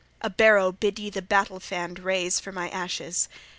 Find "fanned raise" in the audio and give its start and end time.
1.59-2.39